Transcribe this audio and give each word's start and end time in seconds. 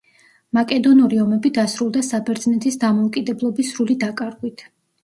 მაკედონური 0.57 1.19
ომები 1.25 1.51
დასრულდა 1.59 2.03
საბერძნეთის 2.09 2.81
დამოუკიდებლობის 2.87 3.75
სრული 3.77 4.03
დაკარგვით. 4.09 4.71